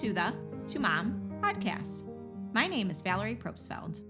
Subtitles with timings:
[0.00, 0.32] to the
[0.66, 2.04] To Mom podcast.
[2.54, 4.02] My name is Valerie Probstfeld.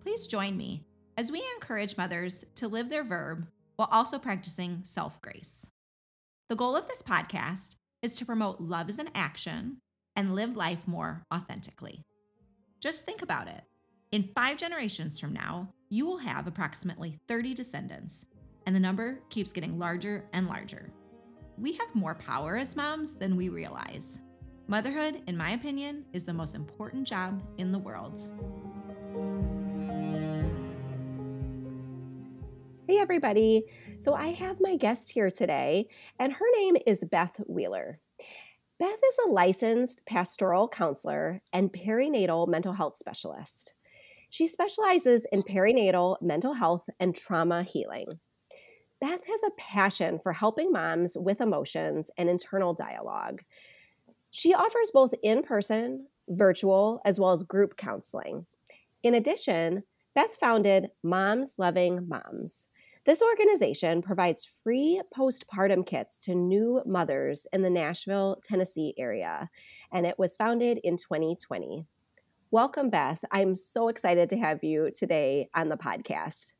[0.00, 0.82] Please join me
[1.16, 5.70] as we encourage mothers to live their verb while also practicing self grace.
[6.48, 9.76] The goal of this podcast is to promote love as an action
[10.16, 12.02] and live life more authentically.
[12.80, 13.62] Just think about it.
[14.10, 18.24] In five generations from now, you will have approximately 30 descendants,
[18.66, 20.90] and the number keeps getting larger and larger.
[21.56, 24.18] We have more power as moms than we realize.
[24.70, 28.20] Motherhood, in my opinion, is the most important job in the world.
[32.86, 33.64] Hey, everybody.
[33.98, 35.88] So, I have my guest here today,
[36.20, 37.98] and her name is Beth Wheeler.
[38.78, 43.74] Beth is a licensed pastoral counselor and perinatal mental health specialist.
[44.28, 48.20] She specializes in perinatal mental health and trauma healing.
[49.00, 53.42] Beth has a passion for helping moms with emotions and internal dialogue.
[54.30, 58.46] She offers both in person, virtual, as well as group counseling.
[59.02, 59.82] In addition,
[60.14, 62.68] Beth founded Moms Loving Moms.
[63.06, 69.48] This organization provides free postpartum kits to new mothers in the Nashville, Tennessee area,
[69.90, 71.86] and it was founded in 2020.
[72.50, 73.24] Welcome, Beth.
[73.30, 76.52] I'm so excited to have you today on the podcast.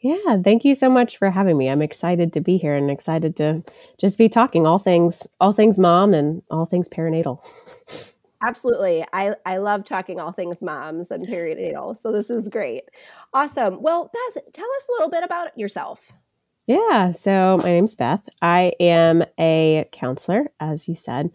[0.00, 1.68] Yeah, thank you so much for having me.
[1.68, 3.62] I'm excited to be here and excited to
[3.98, 7.38] just be talking all things all things mom and all things perinatal.
[8.42, 9.04] Absolutely.
[9.12, 11.94] I, I love talking all things moms and perinatal.
[11.96, 12.84] So this is great.
[13.34, 13.82] Awesome.
[13.82, 16.12] Well, Beth, tell us a little bit about yourself.
[16.66, 18.28] Yeah, so my name's Beth.
[18.40, 21.30] I am a counselor, as you said.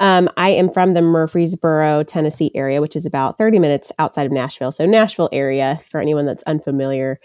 [0.00, 4.32] Um, I am from the Murfreesboro, Tennessee area, which is about 30 minutes outside of
[4.32, 4.72] Nashville.
[4.72, 7.18] So, Nashville area, for anyone that's unfamiliar.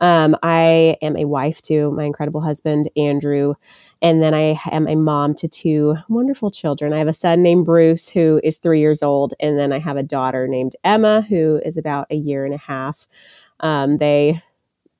[0.00, 3.54] Um, I am a wife to my incredible husband, Andrew.
[4.00, 6.92] And then I am a mom to two wonderful children.
[6.92, 9.32] I have a son named Bruce, who is three years old.
[9.38, 12.58] And then I have a daughter named Emma, who is about a year and a
[12.58, 13.06] half.
[13.60, 14.40] Um, they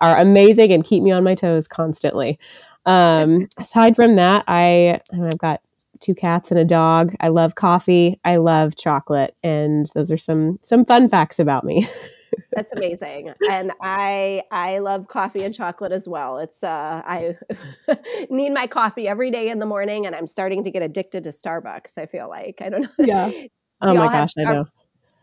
[0.03, 2.39] are amazing and keep me on my toes constantly.
[2.85, 5.61] Um, aside from that, I I've got
[6.01, 7.15] two cats and a dog.
[7.21, 8.21] I love coffee.
[8.25, 11.89] I love chocolate, and those are some some fun facts about me.
[12.53, 16.39] That's amazing, and I I love coffee and chocolate as well.
[16.39, 17.37] It's uh, I
[18.31, 21.31] need my coffee every day in the morning, and I'm starting to get addicted to
[21.31, 21.97] Starbucks.
[21.97, 22.89] I feel like I don't know.
[22.99, 23.31] Yeah.
[23.83, 24.65] oh my gosh, Star- I know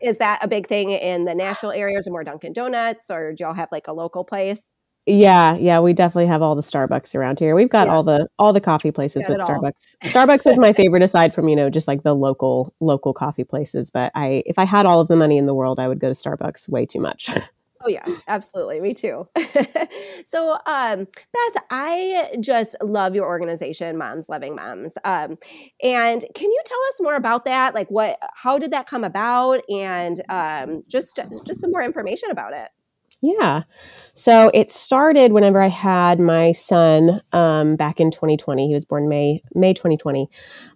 [0.00, 3.44] is that a big thing in the Nashville areas or more Dunkin' Donuts or do
[3.44, 4.72] y'all have like a local place?
[5.06, 7.54] Yeah, yeah, we definitely have all the Starbucks around here.
[7.54, 7.94] We've got yeah.
[7.94, 9.96] all the all the coffee places got with Starbucks.
[10.04, 13.90] Starbucks is my favorite aside from, you know, just like the local local coffee places,
[13.90, 16.08] but I if I had all of the money in the world, I would go
[16.08, 17.30] to Starbucks way too much.
[17.82, 18.78] Oh yeah, absolutely.
[18.80, 19.26] Me too.
[20.26, 24.98] so, um, Beth, I just love your organization, Moms Loving Moms.
[25.04, 25.38] Um,
[25.82, 27.74] and can you tell us more about that?
[27.74, 32.52] Like, what, how did that come about, and um, just just some more information about
[32.52, 32.68] it.
[33.22, 33.62] Yeah.
[34.14, 38.68] So it started whenever I had my son um, back in 2020.
[38.68, 40.28] He was born May May 2020,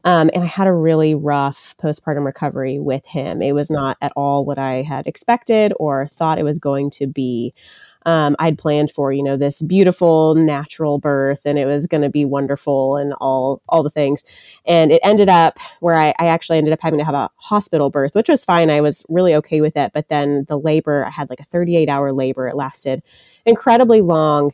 [0.04, 3.40] um, and I had a really rough postpartum recovery with him.
[3.40, 7.06] It was not at all what I had expected or thought it was going to
[7.06, 7.54] be
[8.04, 12.10] um, I'd planned for, you know, this beautiful natural birth and it was going to
[12.10, 14.24] be wonderful and all, all the things.
[14.66, 17.90] And it ended up where I, I actually ended up having to have a hospital
[17.90, 18.70] birth, which was fine.
[18.70, 19.92] I was really okay with it.
[19.92, 22.46] But then the labor, I had like a 38 hour labor.
[22.46, 23.02] It lasted
[23.46, 24.52] incredibly long.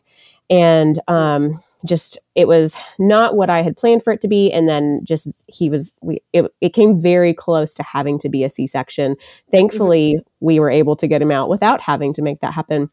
[0.49, 4.69] And, um, just it was not what I had planned for it to be, and
[4.69, 8.51] then just he was we it, it came very close to having to be a
[8.51, 9.17] C section.
[9.51, 10.45] Thankfully, mm-hmm.
[10.45, 12.91] we were able to get him out without having to make that happen.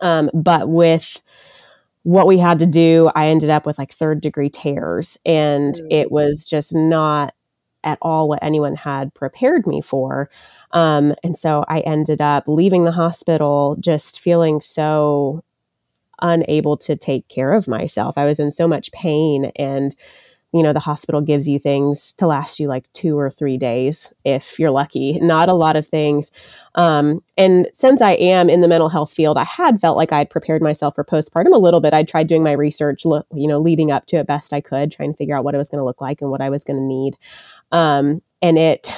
[0.00, 1.22] Um, but with
[2.02, 5.86] what we had to do, I ended up with like third degree tears, and mm.
[5.90, 7.34] it was just not
[7.84, 10.28] at all what anyone had prepared me for.
[10.72, 15.44] Um, and so I ended up leaving the hospital just feeling so
[16.20, 18.18] unable to take care of myself.
[18.18, 19.94] I was in so much pain and
[20.52, 24.12] you know, the hospital gives you things to last you like two or three days
[24.24, 26.32] if you're lucky, not a lot of things.
[26.74, 30.30] Um, and since I am in the mental health field, I had felt like I'd
[30.30, 31.92] prepared myself for postpartum a little bit.
[31.92, 35.12] I tried doing my research, you know, leading up to it best I could, trying
[35.12, 36.78] to figure out what it was going to look like and what I was going
[36.78, 37.16] to need.
[37.70, 38.90] Um, and it,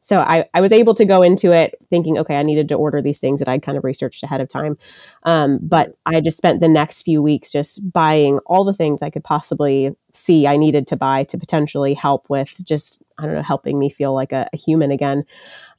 [0.00, 3.00] so I, I was able to go into it thinking, okay, I needed to order
[3.02, 4.76] these things that I'd kind of researched ahead of time.
[5.24, 9.10] Um, but I just spent the next few weeks just buying all the things I
[9.10, 13.42] could possibly see I needed to buy to potentially help with just I don't know,
[13.42, 15.24] helping me feel like a, a human again.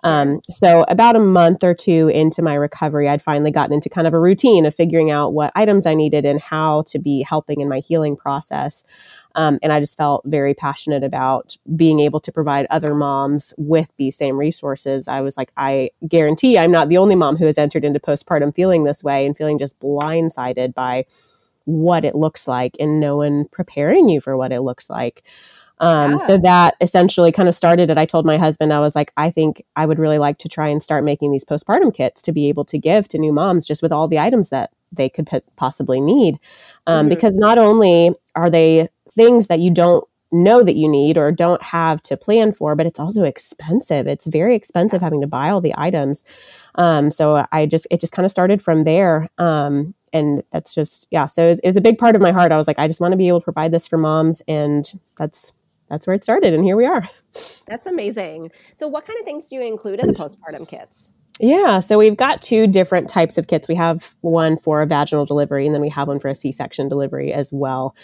[0.03, 4.07] Um, so about a month or two into my recovery, I'd finally gotten into kind
[4.07, 7.61] of a routine of figuring out what items I needed and how to be helping
[7.61, 8.83] in my healing process.
[9.35, 13.91] Um, and I just felt very passionate about being able to provide other moms with
[13.97, 15.07] these same resources.
[15.07, 18.53] I was like, I guarantee I'm not the only mom who has entered into postpartum
[18.53, 21.05] feeling this way and feeling just blindsided by
[21.65, 25.23] what it looks like and no one preparing you for what it looks like.
[25.79, 26.17] Um, yeah.
[26.17, 27.97] So that essentially kind of started it.
[27.97, 30.67] I told my husband, I was like, I think I would really like to try
[30.67, 33.83] and start making these postpartum kits to be able to give to new moms just
[33.83, 36.39] with all the items that they could p- possibly need.
[36.87, 37.09] Um, mm-hmm.
[37.09, 41.63] Because not only are they things that you don't know that you need or don't
[41.63, 44.07] have to plan for, but it's also expensive.
[44.07, 46.25] It's very expensive having to buy all the items.
[46.75, 49.27] Um, so I just, it just kind of started from there.
[49.37, 51.27] Um, and that's just, yeah.
[51.27, 52.51] So it was, it was, a big part of my heart.
[52.51, 54.41] I was like, I just want to be able to provide this for moms.
[54.47, 54.85] And
[55.17, 55.53] that's,
[55.89, 56.53] that's where it started.
[56.53, 57.07] And here we are.
[57.67, 58.51] That's amazing.
[58.75, 61.11] So what kind of things do you include in the postpartum kits?
[61.39, 63.67] Yeah, so we've got two different types of kits.
[63.67, 66.51] We have one for a vaginal delivery, and then we have one for a C
[66.51, 67.95] section delivery as well.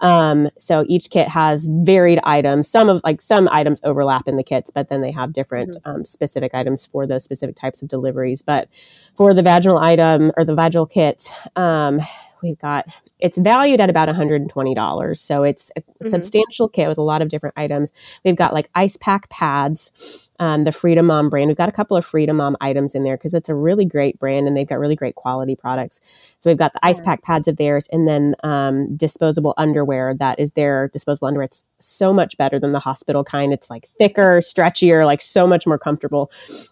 [0.00, 2.68] Um, so each kit has varied items.
[2.68, 5.90] Some of like some items overlap in the kits, but then they have different mm-hmm.
[5.90, 8.42] um, specific items for those specific types of deliveries.
[8.42, 8.68] But
[9.16, 12.00] for the vaginal item or the vaginal kit, um,
[12.42, 12.86] we've got
[13.18, 15.16] it's valued at about $120.
[15.16, 16.08] So it's a mm-hmm.
[16.08, 17.92] substantial kit with a lot of different items.
[18.24, 21.48] We've got like ice pack pads, um, the Frida Mom brand.
[21.48, 24.18] We've got a couple of Frida Mom items in there because it's a really great
[24.18, 26.00] brand and they've got really great quality products.
[26.38, 30.38] So we've got the ice pack pads of theirs and then um, disposable underwear that
[30.38, 31.44] is their disposable underwear.
[31.44, 33.52] It's so much better than the hospital kind.
[33.52, 36.30] It's like thicker, stretchier, like so much more comfortable.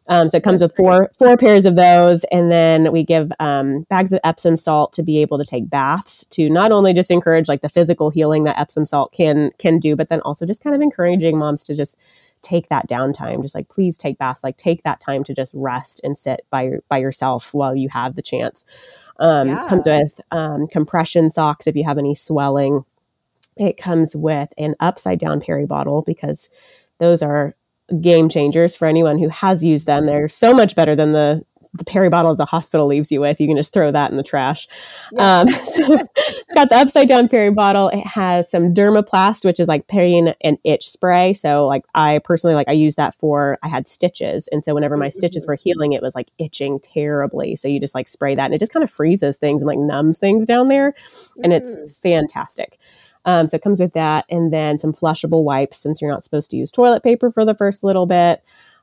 [0.08, 3.82] Um, so it comes with four four pairs of those, and then we give um,
[3.88, 7.48] bags of Epsom salt to be able to take baths to not only just encourage
[7.48, 10.74] like the physical healing that Epsom salt can can do, but then also just kind
[10.74, 11.98] of encouraging moms to just
[12.44, 15.98] take that downtime just like please take baths like take that time to just rest
[16.04, 18.66] and sit by by yourself while you have the chance.
[19.18, 19.68] Um, yeah.
[19.68, 22.84] comes with um, compression socks if you have any swelling.
[23.56, 26.50] It comes with an upside down peri bottle because
[26.98, 27.54] those are
[28.00, 30.06] game changers for anyone who has used them.
[30.06, 31.42] They're so much better than the
[31.74, 33.40] the peri bottle the hospital leaves you with.
[33.40, 34.68] You can just throw that in the trash.
[35.12, 35.40] Yeah.
[35.40, 37.88] Um, so it's got the upside down peri bottle.
[37.88, 41.34] It has some Dermoplast, which is like pain and itch spray.
[41.34, 44.96] So like I personally like I use that for I had stitches, and so whenever
[44.96, 47.56] my stitches were healing, it was like itching terribly.
[47.56, 49.78] So you just like spray that, and it just kind of freezes things and like
[49.78, 50.94] numbs things down there,
[51.42, 51.56] and mm.
[51.56, 52.78] it's fantastic.
[53.26, 56.50] Um, so it comes with that, and then some flushable wipes since you're not supposed
[56.50, 58.42] to use toilet paper for the first little bit.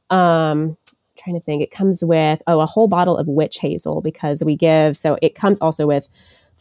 [0.09, 0.77] Um,
[1.21, 1.61] trying to think.
[1.61, 5.35] It comes with oh a whole bottle of witch hazel because we give so it
[5.35, 6.07] comes also with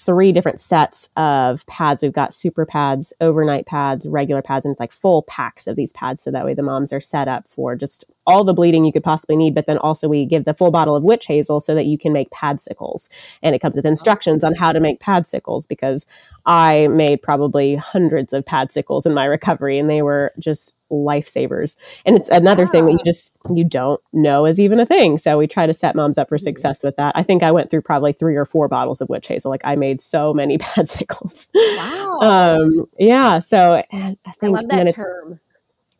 [0.01, 2.03] three different sets of pads.
[2.03, 5.93] We've got super pads, overnight pads, regular pads, and it's like full packs of these
[5.93, 6.23] pads.
[6.23, 9.05] So that way the moms are set up for just all the bleeding you could
[9.05, 9.55] possibly need.
[9.55, 12.15] But then also we give the full bottle of witch hazel so that you can
[12.15, 13.11] make padsicles.
[13.43, 16.07] And it comes with instructions on how to make padsicles because
[16.47, 21.77] I made probably hundreds of padsicles in my recovery and they were just lifesavers.
[22.05, 25.19] And it's another thing that you just you don't know is even a thing.
[25.19, 26.45] So we try to set moms up for mm-hmm.
[26.45, 27.13] success with that.
[27.17, 29.51] I think I went through probably three or four bottles of witch hazel.
[29.51, 31.49] Like I made so many padsicles.
[31.55, 32.19] Wow.
[32.21, 33.39] Um, yeah.
[33.39, 35.41] So I think I love that term.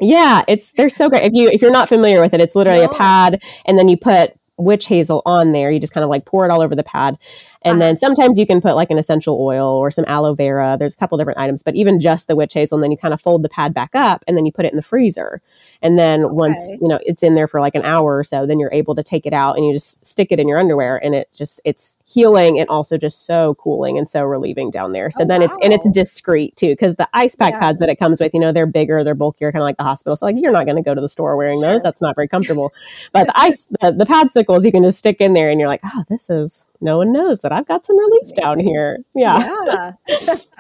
[0.01, 1.25] Yeah, it's they're so great.
[1.25, 2.87] If you if you're not familiar with it, it's literally no.
[2.87, 5.71] a pad, and then you put witch hazel on there.
[5.71, 7.19] You just kind of like pour it all over the pad.
[7.63, 7.79] And uh-huh.
[7.81, 10.77] then sometimes you can put like an essential oil or some aloe vera.
[10.79, 13.13] There's a couple different items, but even just the witch hazel, and then you kind
[13.13, 15.43] of fold the pad back up and then you put it in the freezer.
[15.83, 16.33] And then okay.
[16.33, 18.95] once, you know, it's in there for like an hour or so, then you're able
[18.95, 21.61] to take it out and you just stick it in your underwear and it just
[21.65, 25.11] it's healing and also just so cooling and so relieving down there.
[25.11, 25.47] So oh, then wow.
[25.47, 27.61] it's and it's discreet too, because the ice pack yeah.
[27.61, 29.85] pads that it comes with, you know, they're bigger, they're bulkier, kind of like the
[29.85, 30.17] hospital.
[30.17, 31.73] So like you're not going to go to the store wearing sure.
[31.73, 31.83] those.
[31.83, 32.73] That's not very comfortable.
[33.13, 35.81] But the ice the, the padsicles you can just stick in there and you're like,
[35.85, 38.99] oh, this is no one knows that I've got some relief down here.
[39.15, 39.57] Yeah.
[39.67, 39.93] Yeah.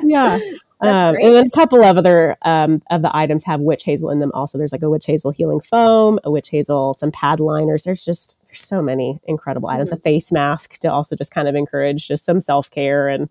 [0.02, 0.38] yeah.
[0.82, 4.18] Um, and then a couple of other um, of the items have witch hazel in
[4.18, 4.56] them also.
[4.56, 7.84] There's like a witch hazel healing foam, a witch hazel, some pad liners.
[7.84, 9.90] There's just, there's so many incredible items.
[9.90, 9.98] Mm-hmm.
[9.98, 13.28] A face mask to also just kind of encourage just some self care and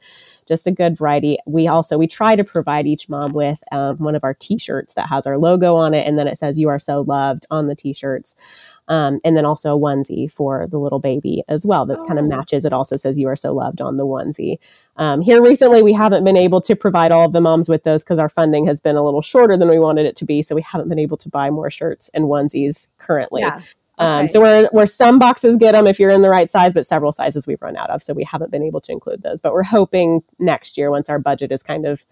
[0.47, 1.37] just a good variety.
[1.47, 5.09] We also, we try to provide each mom with um, one of our t-shirts that
[5.09, 6.05] has our logo on it.
[6.05, 8.35] And then it says, you are so loved on the t-shirts.
[8.89, 11.85] Um, and then also a onesie for the little baby as well.
[11.85, 12.07] That's oh.
[12.07, 12.65] kind of matches.
[12.65, 14.57] It also says "You are so loved" on the onesie.
[14.97, 18.03] Um, here recently, we haven't been able to provide all of the moms with those
[18.03, 20.41] because our funding has been a little shorter than we wanted it to be.
[20.41, 23.41] So we haven't been able to buy more shirts and onesies currently.
[23.41, 23.61] Yeah.
[23.99, 24.27] Um, okay.
[24.27, 27.11] So where where some boxes get them if you're in the right size, but several
[27.11, 29.41] sizes we've run out of, so we haven't been able to include those.
[29.41, 32.05] But we're hoping next year, once our budget is kind of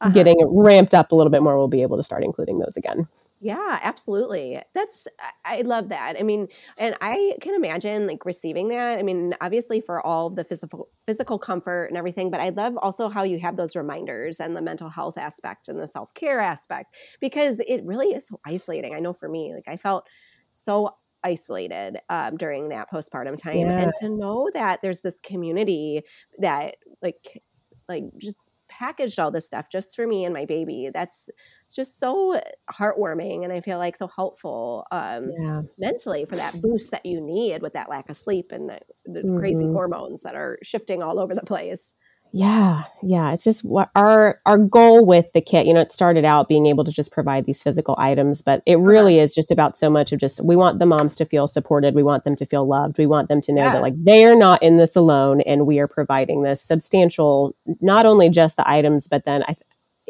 [0.00, 0.12] uh-huh.
[0.12, 3.06] getting ramped up a little bit more, we'll be able to start including those again.
[3.42, 4.60] Yeah, absolutely.
[4.74, 5.08] That's
[5.46, 6.16] I love that.
[6.18, 8.98] I mean, and I can imagine like receiving that.
[8.98, 13.08] I mean, obviously for all the physical physical comfort and everything, but I love also
[13.08, 17.60] how you have those reminders and the mental health aspect and the self-care aspect because
[17.60, 18.94] it really is so isolating.
[18.94, 20.06] I know for me, like I felt
[20.50, 23.78] so isolated um, during that postpartum time yeah.
[23.78, 26.02] and to know that there's this community
[26.38, 27.42] that like
[27.88, 28.40] like just
[28.80, 30.90] packaged all this stuff just for me and my baby.
[30.92, 31.28] That's
[31.72, 32.40] just so
[32.72, 35.62] heartwarming and I feel like so helpful um, yeah.
[35.78, 39.20] mentally for that boost that you need with that lack of sleep and the, the
[39.20, 39.38] mm-hmm.
[39.38, 41.94] crazy hormones that are shifting all over the place.
[42.32, 43.32] Yeah, yeah.
[43.32, 45.66] It's just what our our goal with the kit.
[45.66, 48.78] You know, it started out being able to just provide these physical items, but it
[48.78, 51.94] really is just about so much of just we want the moms to feel supported.
[51.94, 52.98] We want them to feel loved.
[52.98, 53.72] We want them to know yeah.
[53.72, 58.06] that like they are not in this alone, and we are providing this substantial, not
[58.06, 59.56] only just the items, but then I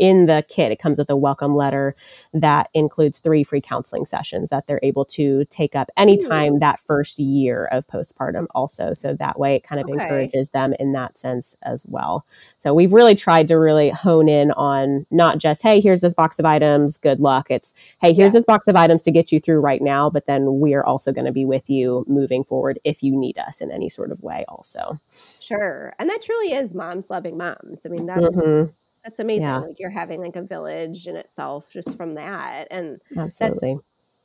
[0.01, 1.95] in the kit, it comes with a welcome letter
[2.33, 6.61] that includes three free counseling sessions that they're able to take up anytime mm.
[6.61, 8.95] that first year of postpartum, also.
[8.95, 10.03] So that way it kind of okay.
[10.03, 12.25] encourages them in that sense as well.
[12.57, 16.39] So we've really tried to really hone in on not just, hey, here's this box
[16.39, 17.51] of items, good luck.
[17.51, 18.39] It's, hey, here's yeah.
[18.39, 21.13] this box of items to get you through right now, but then we are also
[21.13, 24.23] going to be with you moving forward if you need us in any sort of
[24.23, 24.99] way, also.
[25.13, 25.95] Sure.
[25.99, 27.85] And that truly is moms loving moms.
[27.85, 28.35] I mean, that's.
[28.35, 28.71] Mm-hmm
[29.05, 29.43] that's amazing.
[29.43, 29.59] Yeah.
[29.59, 32.69] Like you're having like a village in itself just from that.
[32.71, 33.75] And absolutely.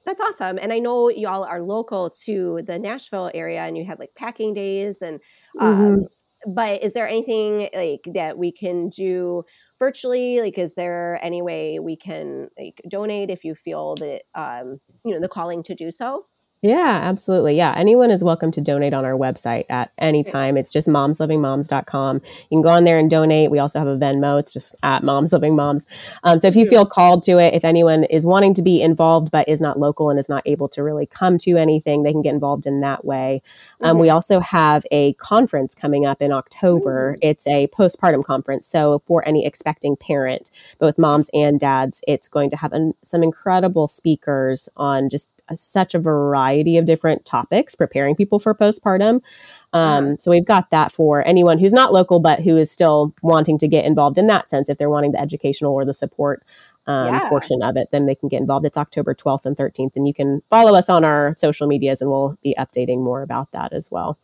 [0.05, 0.60] That's, that's awesome.
[0.62, 4.53] And I know y'all are local to the Nashville area and you have like packing
[4.53, 5.20] days and
[5.60, 6.53] um mm-hmm.
[6.53, 9.44] but is there anything like that we can do
[9.79, 10.41] virtually?
[10.41, 15.13] Like is there any way we can like donate if you feel that um you
[15.13, 16.25] know the calling to do so?
[16.65, 17.55] Yeah, absolutely.
[17.57, 17.74] Yeah.
[17.77, 20.57] Anyone is welcome to donate on our website at any time.
[20.57, 22.17] It's just momslovingmoms.com.
[22.17, 23.51] You can go on there and donate.
[23.51, 24.41] We also have a Venmo.
[24.41, 25.88] It's just at momslivingmoms.
[26.25, 29.31] Um, so if you feel called to it, if anyone is wanting to be involved
[29.31, 32.24] but is not local and is not able to really come to anything, they can
[32.24, 33.41] get involved in that way.
[33.84, 34.00] Um.
[34.00, 37.17] We also have a conference coming up in October.
[37.24, 38.67] It's a postpartum conference.
[38.67, 43.24] So for any expecting parent, both moms and dads, it's going to have an, some
[43.24, 49.22] incredible speakers on just a, such a variety of different topics preparing people for postpartum.
[49.74, 50.18] Um.
[50.20, 53.68] So we've got that for anyone who's not local but who is still wanting to
[53.68, 54.70] get involved in that sense.
[54.70, 56.44] If they're wanting the educational or the support
[56.88, 57.30] um, yeah.
[57.30, 58.66] portion of it, then they can get involved.
[58.66, 62.10] It's October 12th and 13th, and you can follow us on our social medias, and
[62.10, 64.18] we'll be updating more about that as well.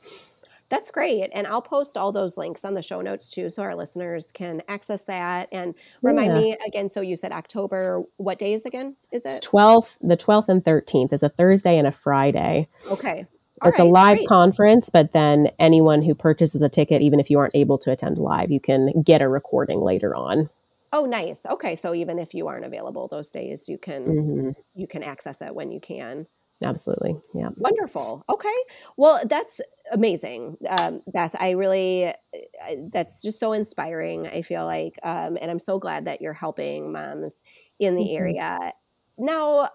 [0.72, 1.30] That's great.
[1.34, 4.64] And I'll post all those links on the show notes too, so our listeners can
[4.70, 5.50] access that.
[5.52, 6.40] And remind yeah.
[6.40, 9.32] me again, so you said October, what days again is it?
[9.32, 12.70] It's 12th, the 12th and 13th is a Thursday and a Friday.
[12.90, 13.28] Okay.
[13.62, 14.30] All it's right, a live great.
[14.30, 18.18] conference, but then anyone who purchases the ticket, even if you aren't able to attend
[18.18, 20.50] live, you can get a recording later on.
[20.94, 21.46] Oh, nice.
[21.46, 24.50] Okay, so even if you aren't available those days, you can mm-hmm.
[24.74, 26.28] you can access it when you can.
[26.64, 27.18] Absolutely.
[27.34, 27.50] Yeah.
[27.58, 28.24] Wonderful.
[28.30, 28.54] Okay.
[28.98, 31.36] Well, that's amazing, um, Beth.
[31.40, 34.28] I really, I, that's just so inspiring.
[34.28, 37.44] I feel like, um, and I'm so glad that you're helping moms
[37.80, 38.18] in the mm-hmm.
[38.18, 38.74] area.
[39.18, 39.70] Now,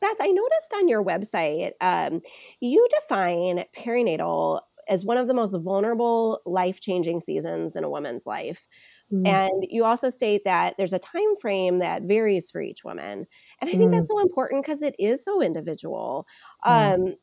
[0.00, 2.20] Beth, I noticed on your website, um,
[2.60, 8.26] you define perinatal as one of the most vulnerable, life changing seasons in a woman's
[8.26, 8.68] life.
[9.12, 9.26] Mm.
[9.26, 13.26] And you also state that there's a time frame that varies for each woman.
[13.60, 13.92] And I think mm.
[13.92, 16.26] that's so important because it is so individual.
[16.64, 16.94] Mm.
[16.94, 17.14] Um,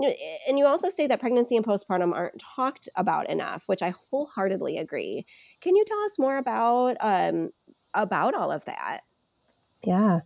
[0.00, 4.78] and you also state that pregnancy and postpartum aren't talked about enough, which I wholeheartedly
[4.78, 5.26] agree.
[5.60, 7.50] Can you tell us more about um,
[7.94, 9.00] about all of that?
[9.84, 10.20] Yeah,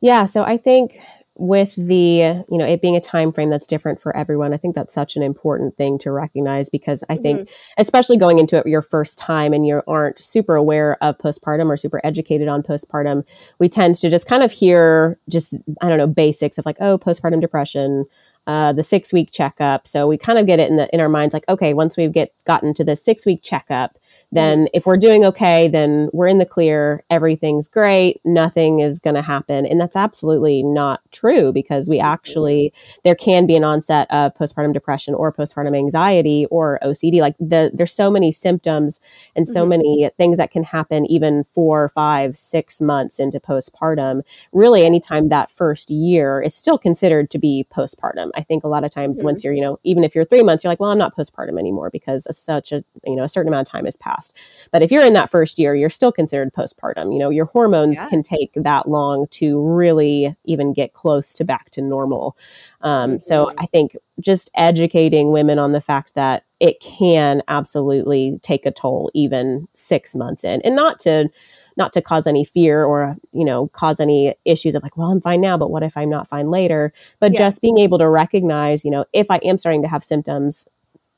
[0.00, 0.24] yeah.
[0.24, 0.98] So I think
[1.36, 4.74] with the you know it being a time frame that's different for everyone i think
[4.74, 7.22] that's such an important thing to recognize because i mm-hmm.
[7.22, 11.68] think especially going into it your first time and you aren't super aware of postpartum
[11.68, 13.24] or super educated on postpartum
[13.58, 16.98] we tend to just kind of hear just i don't know basics of like oh
[16.98, 18.04] postpartum depression
[18.46, 21.08] uh, the six week checkup so we kind of get it in the in our
[21.08, 23.98] minds like okay once we get gotten to the six week checkup
[24.32, 27.04] then if we're doing okay, then we're in the clear.
[27.10, 28.18] Everything's great.
[28.24, 29.66] Nothing is going to happen.
[29.66, 32.72] And that's absolutely not true because we actually,
[33.04, 37.20] there can be an onset of postpartum depression or postpartum anxiety or OCD.
[37.20, 39.02] Like the, there's so many symptoms
[39.36, 39.68] and so mm-hmm.
[39.68, 44.22] many things that can happen even four, five, six months into postpartum.
[44.52, 48.30] Really, anytime that first year is still considered to be postpartum.
[48.34, 49.26] I think a lot of times mm-hmm.
[49.26, 51.58] once you're, you know, even if you're three months, you're like, well, I'm not postpartum
[51.58, 54.36] anymore because such a, you know, a certain amount of time has passed fast.
[54.70, 57.12] But if you're in that first year, you're still considered postpartum.
[57.12, 58.08] You know, your hormones yeah.
[58.08, 62.36] can take that long to really even get close to back to normal.
[62.80, 63.18] Um, mm-hmm.
[63.18, 68.70] So I think just educating women on the fact that it can absolutely take a
[68.70, 71.28] toll even six months in, and not to
[71.74, 75.22] not to cause any fear or you know cause any issues of like well i'm
[75.22, 77.38] fine now but what if i'm not fine later but Yeah.
[77.38, 80.68] just being able to recognize you know if i am starting to have symptoms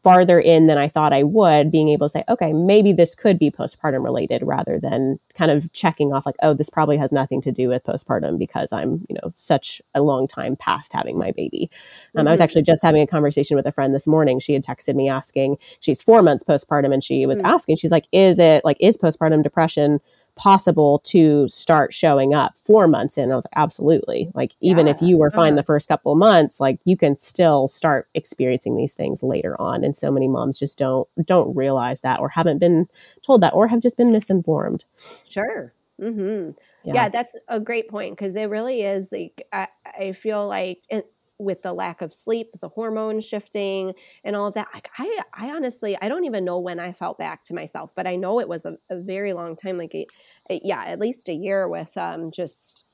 [0.05, 3.39] farther in than i thought i would being able to say okay maybe this could
[3.39, 7.41] be postpartum related rather than kind of checking off like oh this probably has nothing
[7.43, 11.33] to do with postpartum because i'm you know such a long time past having my
[11.33, 11.71] baby
[12.17, 12.45] um, i was Mhm.
[12.45, 15.57] actually just having a conversation with a friend this morning she had texted me asking
[15.81, 17.47] she's four months postpartum and she was Mm.
[17.49, 20.01] asking she's like is it like is postpartum depression
[20.37, 23.31] possible to start showing up four months in.
[23.31, 24.31] I was like, absolutely.
[24.35, 25.57] Like, even if you were fine uh-huh.
[25.57, 29.85] the first couple of months, like you can still start experiencing these things later on.
[29.85, 32.89] And so many moms just don't don't realize that or haven't been
[33.23, 34.85] told that or have just been misinformed.
[35.29, 35.73] Sure.
[36.01, 36.51] Mm-hmm.
[36.85, 37.09] Yeah.
[37.09, 41.11] that's a great point because it really is like I, I feel like it,
[41.45, 44.69] with the lack of sleep, the hormone shifting, and all of that.
[44.75, 48.07] Like I, I honestly, I don't even know when I felt back to myself, but
[48.07, 49.79] I know it was a, a very long time.
[49.79, 50.07] Like, a,
[50.51, 52.85] a- yeah, at least a year with um just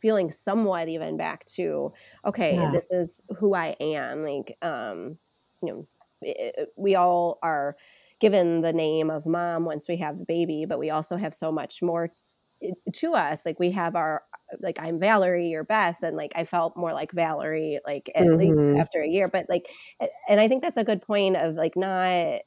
[0.00, 1.92] feeling somewhat even back to
[2.24, 2.66] okay, Yeah.
[2.66, 4.20] this is who I am.
[4.22, 5.18] Like, um,
[5.62, 5.86] you know,
[6.24, 7.76] i i we all are
[8.20, 11.50] given the name of mom once we have the baby, but we also have so
[11.52, 12.14] much more
[12.94, 13.46] to us.
[13.46, 14.22] Like we have our
[14.60, 18.62] like I'm Valerie or Beth, and like I felt more like Valerie like at least
[18.62, 18.82] Mhm.
[18.82, 19.28] after a year.
[19.28, 19.70] But like,
[20.28, 22.40] and I think that's a good point of like not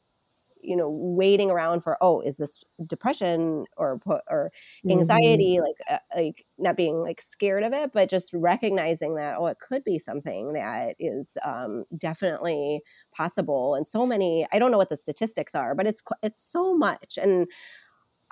[0.61, 4.49] you know waiting around for oh is this depression or or
[4.83, 5.29] Mhm.
[5.29, 9.47] anxiety like uh, like not being like scared of it but just recognizing that oh
[9.47, 12.81] it could be something that is um, definitely
[13.13, 16.73] possible and so many i don't know what the statistics are but it's it's so
[16.77, 17.45] much and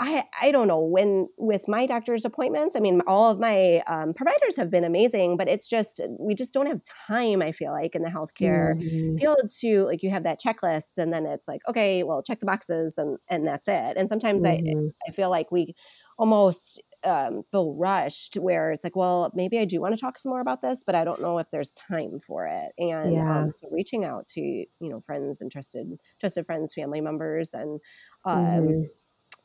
[0.03, 2.75] I, I don't know when with my doctor's appointments.
[2.75, 6.53] I mean, all of my um, providers have been amazing, but it's just we just
[6.55, 7.41] don't have time.
[7.43, 9.19] I feel like in the healthcare Mhm.
[9.19, 12.47] field to like you have that checklist, and then it's like okay, well, check the
[12.47, 13.95] boxes, and and that's it.
[13.97, 14.91] And sometimes I Mhm.
[15.07, 15.75] I feel like we
[16.17, 20.29] almost um, feel rushed where it's like, well, maybe I do want to talk some
[20.31, 22.73] more about this, but I don't know if there's time for it.
[22.77, 23.33] And Yeah.
[23.35, 27.79] um, so reaching out to you know friends and trusted trusted friends, family members, and
[28.25, 28.91] um, Mhm.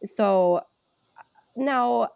[0.04, 0.62] So
[1.56, 2.08] now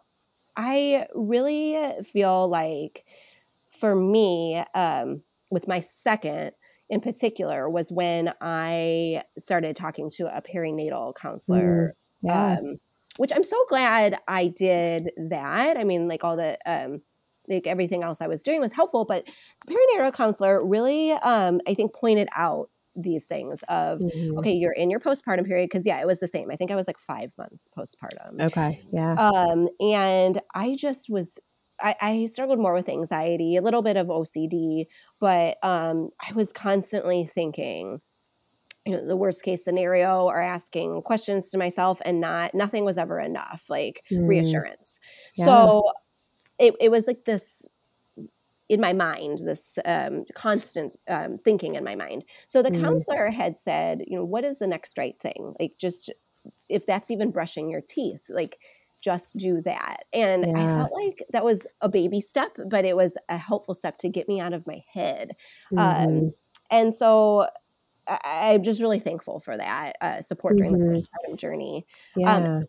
[0.55, 3.05] I really feel like
[3.69, 6.51] for me, um, with my second
[6.89, 12.57] in particular, was when I started talking to a perinatal counselor Yeah.
[12.59, 12.75] um,
[13.17, 15.77] which I'm so glad I did that.
[15.77, 17.01] I mean, like all the um,
[17.47, 19.25] like everything else I was doing was helpful, but
[19.65, 24.37] the perinatal counselor really, um, I think, pointed out these things of Mhm.
[24.39, 26.51] okay, you're in your postpartum period because yeah, it was the same.
[26.51, 28.81] I think I was like five months postpartum, Okay.
[28.91, 29.17] Yeah.
[29.17, 31.39] um, and I just was.
[31.83, 34.87] I, I struggled more with anxiety, a little bit of OCD,
[35.19, 38.01] but um, I was constantly thinking,
[38.85, 42.97] you know the worst case scenario or asking questions to myself and not nothing was
[42.97, 44.27] ever enough like Mm.
[44.27, 44.99] reassurance
[45.37, 45.45] Yeah.
[45.45, 45.83] so
[46.59, 47.67] it, it was like this
[48.71, 52.81] in my mind this um, constant um, thinking in my mind so the Mm.
[52.83, 56.11] counselor had said you know what is the next right thing like just
[56.69, 58.59] if that's even brushing your teeth like
[59.03, 63.17] just do that and i felt like that was a baby step but it was
[63.29, 65.33] a helpful step to get me out of my head
[65.71, 65.81] Mhm.
[65.81, 66.33] um,
[66.71, 67.47] and so
[68.07, 70.79] I, I'm just really thankful for that uh, support during Mhm.
[70.93, 71.85] the postpartum journey.
[72.15, 72.27] yeah.
[72.37, 72.65] um,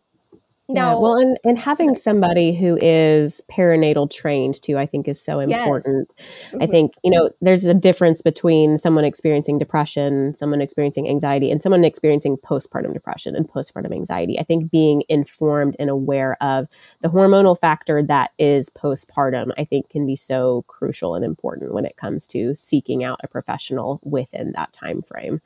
[0.69, 5.41] Yeah, well, and, and having somebody who is perinatal trained too, I think is so
[5.41, 6.13] yes, important.
[6.53, 6.69] I Mhm.
[6.69, 11.83] think, you know, there's a difference between someone experiencing depression, someone experiencing anxiety, and someone
[11.83, 14.39] experiencing postpartum depression and postpartum anxiety.
[14.39, 16.67] I think being informed and aware of
[17.01, 21.85] the hormonal factor that is postpartum, I think can be so crucial and important when
[21.85, 25.41] it comes to seeking out a professional within that time frame.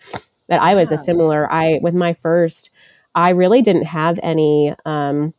[0.47, 2.69] But I was a similar, I with my first,
[3.17, 5.33] I really didn't have any um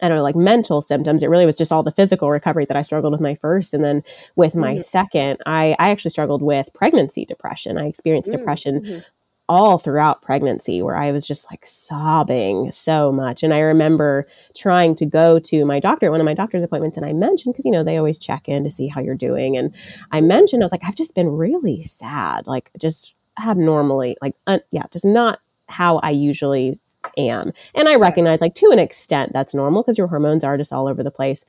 [0.00, 1.22] I don't know, like mental symptoms.
[1.22, 3.74] It really was just all the physical recovery that I struggled with my first.
[3.74, 4.02] And then
[4.36, 4.82] with my Mhm.
[4.82, 7.76] second, I, I actually struggled with pregnancy depression.
[7.76, 9.04] I experienced Mm, depression mhm.
[9.50, 13.42] all throughout pregnancy where I was just like sobbing so much.
[13.42, 16.96] And I remember trying to go to my doctor at one of my doctor's appointments
[16.96, 19.58] and I mentioned, because, you know, they always check in to see how you're doing.
[19.58, 19.74] And
[20.10, 23.14] I mentioned, I was like, I've just been really sad, like just
[23.46, 26.78] abnormally, like, un- yeah, just not how I usually
[27.16, 27.52] am.
[27.74, 30.88] And I recognize, like, to an extent, that's normal because your hormones are just all
[30.88, 31.44] over the place.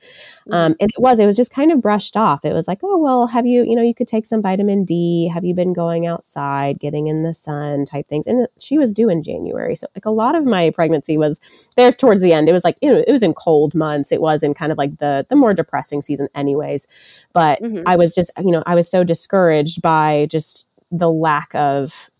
[0.50, 2.44] Um, and it was, it was just kind of brushed off.
[2.44, 5.28] It was like, oh, well, have you, you know, you could take some vitamin D.
[5.32, 8.26] Have you been going outside, getting in the sun type things?
[8.26, 9.74] And she was due in January.
[9.74, 11.40] So, like, a lot of my pregnancy was
[11.76, 12.48] there towards the end.
[12.48, 14.12] It was like, you know, it was in cold months.
[14.12, 16.86] It was in kind of like the, the more depressing season, anyways.
[17.32, 17.82] But Mhm.
[17.86, 22.10] I was just, you know, I was so discouraged by just the lack of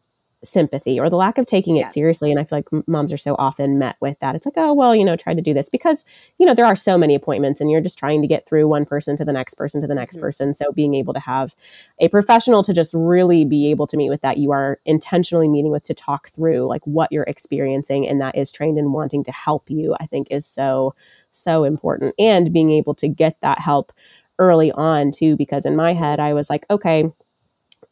[0.44, 1.86] sympathy or the lack of taking it Yeah.
[1.88, 2.30] seriously.
[2.30, 4.34] And I feel like moms are so often met with that.
[4.34, 6.04] It's like, oh, well, you know, try to do this because,
[6.38, 8.84] you know, there are so many appointments and you're just trying to get through one
[8.84, 10.20] person to the next person to the next Mhm.
[10.20, 10.54] person.
[10.54, 11.54] So being able to have
[12.00, 15.70] a professional to just really be able to meet with that you are intentionally meeting
[15.70, 19.32] with to talk through like what you're experiencing and that is trained in wanting to
[19.32, 20.94] help you, I think is so,
[21.30, 22.14] so important.
[22.18, 23.92] And being able to get that help
[24.38, 27.10] early on too, because in my head, I was like, okay,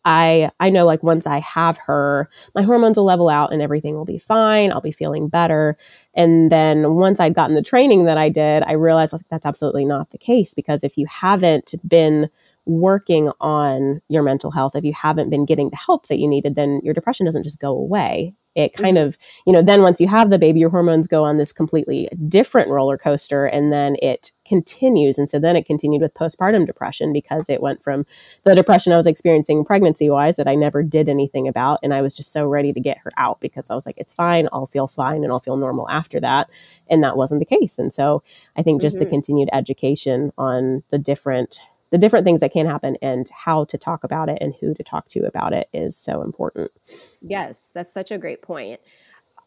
[0.04, 3.94] I I know like once I have her, my hormones will level out and everything
[3.94, 4.72] will be fine.
[4.72, 5.76] I'll be feeling better.
[6.14, 9.84] And then once I'd gotten the training that I did, I realized like that's absolutely
[9.84, 12.28] not the case because if you haven't been
[12.66, 16.54] working on your mental health, if you haven't been getting the help that you needed,
[16.54, 18.34] then your depression doesn't just go away.
[18.54, 21.38] It kind of, you know, then once you have the baby, your hormones go on
[21.38, 25.18] this completely different roller coaster and then it continues.
[25.18, 28.04] And so then it continued with postpartum depression because it went from
[28.44, 31.78] the depression I was experiencing pregnancy wise that I never did anything about.
[31.82, 34.14] And I was just so ready to get her out because I was like, it's
[34.14, 34.48] fine.
[34.52, 36.50] I'll feel fine and I'll feel normal after that.
[36.90, 37.78] And that wasn't the case.
[37.78, 38.22] And so
[38.56, 39.10] I think just the Mhm.
[39.10, 41.60] continued education on the different
[41.92, 44.82] the different things that can happen and how to talk about it and who to
[44.82, 46.72] talk to about it is so important.
[47.20, 48.80] Yes, that's such a great point.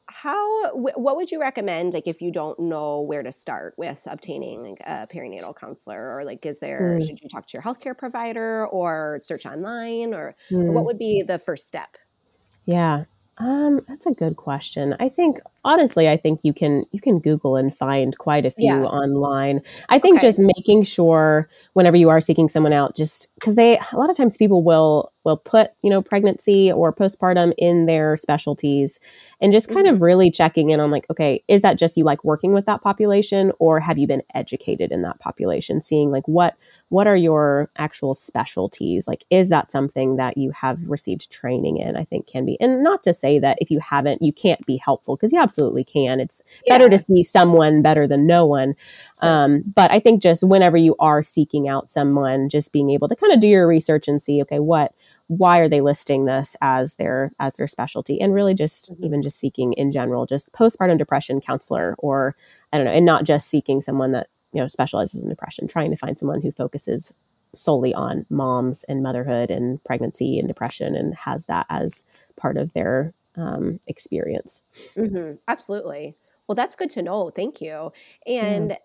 [0.08, 4.62] How, what would you recommend, like, if you don't know where to start with obtaining
[4.62, 7.08] like, a perinatal counselor, or like, is there, Mm.
[7.08, 10.74] should you talk to your healthcare provider or search online, or, Mm.
[10.74, 11.98] what would be the first step?
[12.66, 13.06] Yeah.
[13.38, 14.96] Um, that's a good question.
[15.00, 18.68] I think honestly, I think you can you can Google and find quite a few
[18.68, 18.84] Yeah.
[18.86, 19.62] online.
[19.90, 20.28] I think Okay.
[20.28, 24.16] just making sure whenever you are seeking someone out, just because they a lot of
[24.16, 29.00] times people will will put you know pregnancy or postpartum in their specialties,
[29.42, 29.96] and just kind Mm-hmm.
[29.96, 32.82] of really checking in on like, okay, is that just you like working with that
[32.82, 35.82] population, or have you been educated in that population?
[35.82, 36.56] Seeing like what
[36.90, 41.98] what are your actual specialties like is that something that you have received training in
[41.98, 44.78] i think can be and not to say that if you haven't you can't be
[44.78, 48.76] helpful because you absolutely can it's better to see someone better than no one.
[49.22, 53.16] Um, but i think just whenever you are seeking out someone just being able to
[53.16, 54.94] kind of do your research and see okay what
[55.28, 59.06] why are they listing this as their as their specialty and really just Mhm.
[59.06, 62.36] even just seeking in general just postpartum depression counselor or
[62.74, 65.92] i don't know and not just seeking someone that you know specializes in depression trying
[65.92, 67.14] to find someone who focuses
[67.56, 72.74] solely on moms and motherhood and pregnancy and depression and has that as part of
[72.74, 74.62] their um, experience
[74.96, 76.16] hmm Absolutely.
[76.48, 77.32] Well, that's good to know.
[77.32, 77.92] Thank you.
[78.28, 78.78] And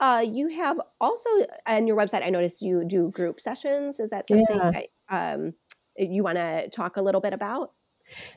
[0.00, 1.30] uh, you have also
[1.66, 3.98] on your website, I noticed you do group sessions.
[4.00, 4.70] Is that something Yeah.
[4.70, 5.54] that um,
[5.96, 7.72] you want to talk a little bit about?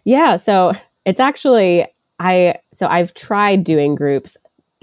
[0.03, 0.71] yeah so
[1.05, 1.85] it's actually
[2.17, 4.35] i so i've tried doing groups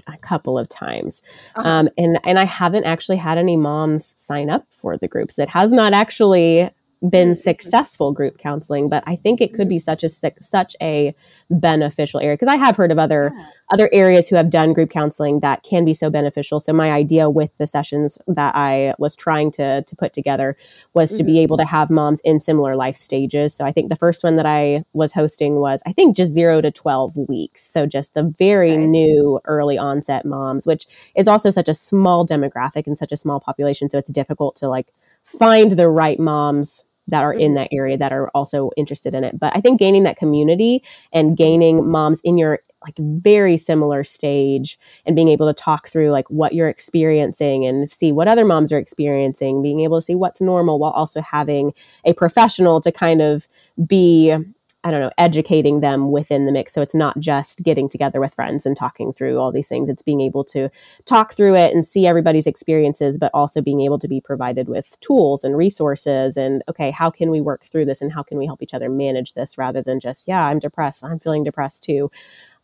[0.07, 1.21] a couple of times
[1.55, 1.67] Uh-huh.
[1.67, 5.49] um, and and i haven't actually had any moms sign up for the groups it
[5.49, 6.69] has not actually
[7.01, 7.37] been Mhm.
[7.37, 11.13] successful group counseling but i think it could be such a such a
[11.49, 13.45] beneficial area because i have heard of other Yeah.
[13.69, 16.59] other areas who have done group counseling that can be so beneficial.
[16.61, 20.55] So my idea with the sessions that i was trying to to put together
[20.93, 23.53] was to be able to have moms in similar life stages.
[23.53, 26.61] So i think the first one that i was hosting was i think just 0
[26.61, 27.61] to 12 weeks.
[27.63, 32.87] So just the very new early onset moms which is also such a small demographic
[32.87, 33.89] and such a small population.
[33.89, 34.87] So it's difficult to like
[35.27, 37.55] find the right moms that are in Mhm.
[37.55, 40.81] that area that are also interested in it but i think gaining that community
[41.13, 46.11] and gaining moms in your like very similar stage and being able to talk through
[46.11, 50.15] like what you're experiencing and see what other moms are experiencing being able to see
[50.15, 51.73] what's normal while also having
[52.05, 53.47] a professional to kind of
[53.85, 54.33] be
[54.83, 56.73] I don't know, educating them within the mix.
[56.73, 59.89] So it's not just getting together with friends and talking through all these things.
[59.89, 60.69] It's being able to
[61.05, 64.97] talk through it and see everybody's experiences, but also being able to be provided with
[65.01, 68.45] tools and resources and, okay, how can we work through this and how can we
[68.45, 71.03] help each other manage this rather than just, yeah, I'm depressed.
[71.03, 72.09] I'm feeling depressed too.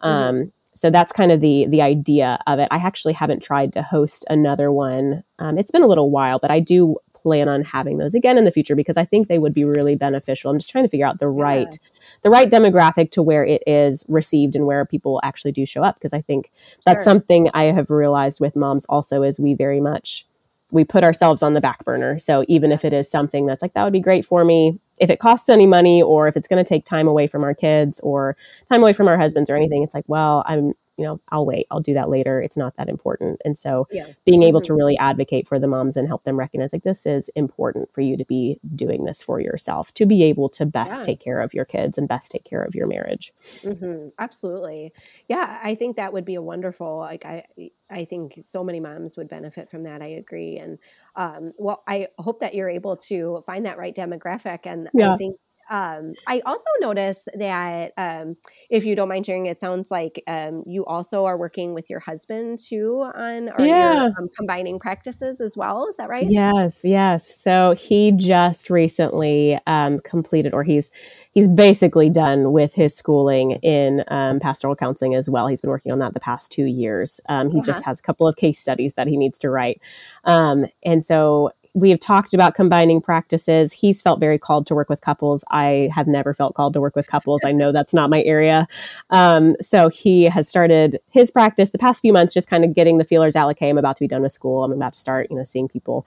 [0.04, 0.08] Mhm.
[0.10, 2.68] Um, so that's kind of the the idea of it.
[2.72, 5.24] I actually haven't tried to host another one.
[5.40, 8.46] Um, it's been a little while, but I do plan on having those again in
[8.46, 10.52] the future because I think they would be really beneficial.
[10.52, 11.44] I'm just trying to figure out the Yeah.
[11.44, 11.80] right
[12.22, 15.96] the right demographic to where it is received and where people actually do show up
[15.96, 16.52] because I think
[16.86, 17.14] that's Sure.
[17.14, 20.26] something I have realized with moms also is we very much
[20.72, 22.18] we put ourselves on the back burner.
[22.18, 25.10] So even if it is something that's like that would be great for me, if
[25.10, 28.00] it costs any money or if it's going to take time away from our kids
[28.02, 28.36] or
[28.72, 31.68] time away from our husbands or anything, it's like, well, I'm you know, I'll wait.
[31.72, 32.42] I'll do that later.
[32.42, 33.42] It's not that important.
[33.46, 34.14] And so Yeah.
[34.26, 34.66] being able Mhm.
[34.66, 38.02] to really advocate for the moms and help them recognize like this is important for
[38.02, 41.04] you to be doing this for yourself, to be able to best Yeah.
[41.04, 43.34] take care of your kids and best take care of your marriage.
[43.64, 44.94] hmm Absolutely.
[45.28, 46.98] Yeah, I think that would be a wonderful.
[46.98, 47.46] Like I,
[47.90, 50.02] I think so many moms would benefit from that.
[50.02, 50.58] I agree.
[50.58, 50.80] And
[51.16, 54.60] um, well, I hope that you're able to find that right demographic.
[54.66, 55.18] And I Yeah.
[55.18, 55.38] think
[55.70, 58.38] um, I also noticed that um,
[58.70, 62.00] if you don't mind sharing, it sounds like um, you also are working with your
[62.00, 64.10] husband too on Yeah.
[64.18, 65.88] um, combining practices as well.
[65.88, 66.30] Is that right?
[66.30, 67.28] Yes, yes.
[67.42, 70.92] So he just recently um, completed, or he's
[71.34, 75.48] he's basically done with his schooling in um, pastoral counseling as well.
[75.48, 77.20] He's been working on that the past two years.
[77.28, 77.64] Um, he Uh-huh.
[77.64, 79.82] just has a couple of case studies that he needs to write,
[80.24, 83.74] um, and so we have talked about combining practices.
[83.74, 85.44] He's felt very called to work with couples.
[85.50, 87.44] I have never felt called to work with couples.
[87.44, 88.68] I know that's not my area.
[89.10, 93.00] Um, so he has started his practice the past few months, just kind of getting
[93.00, 93.48] the feelers out.
[93.48, 94.64] Like, hey, I'm about to be done with school.
[94.64, 96.06] I'm about to start, you know, seeing people.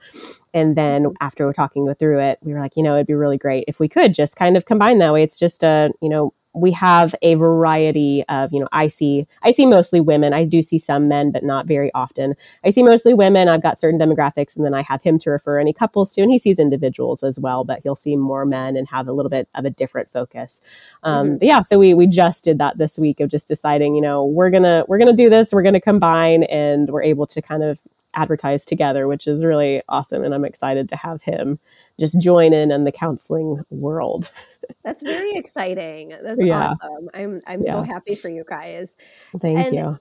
[0.53, 3.37] And then after we're talking through it, we were like, you know, it'd be really
[3.37, 5.23] great if we could just kind of combine that way.
[5.23, 9.51] It's just a, you know, we have a variety of, you know, I see, I
[9.51, 10.33] see mostly women.
[10.33, 12.35] I do see some men, but not very often.
[12.63, 13.47] I see mostly women.
[13.47, 16.31] I've got certain demographics, and then I have him to refer any couples to, and
[16.31, 19.47] he sees individuals as well, but he'll see more men and have a little bit
[19.55, 20.61] of a different focus.
[21.03, 21.37] Um, Mhm.
[21.41, 24.49] yeah, so we we just did that this week of just deciding, you know, we're
[24.49, 27.81] gonna we're gonna do this, we're gonna combine, and we're able to kind of
[28.17, 31.59] advertise together, which is really awesome, and I'm excited to have him
[31.99, 34.31] just join in in the counseling world.
[34.83, 36.09] That's very exciting.
[36.21, 36.73] That's Yeah.
[36.81, 37.09] awesome.
[37.13, 38.95] I'm I'm so happy for you guys.
[39.39, 39.99] Thank And you.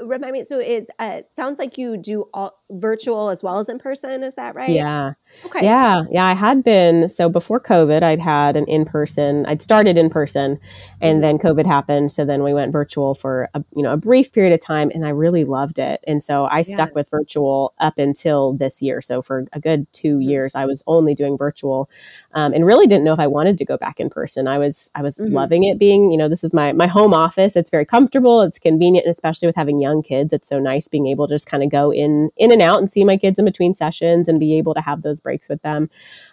[0.00, 0.42] Remind me.
[0.42, 4.22] So it uh, sounds like you do all virtual as well as in person.
[4.22, 4.70] Is that right?
[4.70, 5.12] Yeah.
[5.46, 5.64] Okay.
[5.64, 9.44] Yeah, yeah, I had been so before COVID, I'd had an in person.
[9.46, 10.58] I'd started in person,
[11.02, 12.10] and then COVID happened.
[12.12, 15.04] So then we went virtual for a you know a brief period of time, and
[15.06, 16.02] I really loved it.
[16.06, 19.02] And so I stuck with virtual up until this year.
[19.02, 20.24] So for a good 2 Mhm.
[20.30, 21.90] years, I was only doing virtual,
[22.32, 24.48] um, and really didn't know if I wanted to go back in person.
[24.48, 25.32] I was I was Mhm.
[25.34, 27.54] loving it being you know this is my my home office.
[27.54, 28.40] It's very comfortable.
[28.42, 31.46] It's convenient, and especially with having young kids, it's so nice being able to just
[31.50, 34.38] kind of go in in and out and see my kids in between sessions and
[34.38, 35.90] be able to have those breaks with them.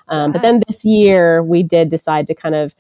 [0.08, 2.76] Um, But then this year, we did decide to kind of